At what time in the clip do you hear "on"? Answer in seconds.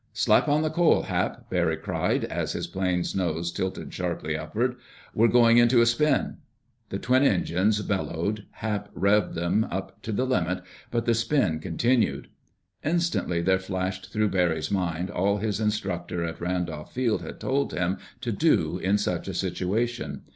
0.47-0.63